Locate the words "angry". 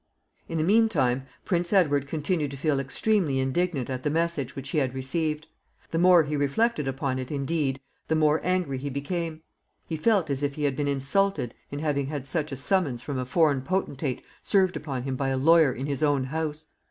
8.43-8.79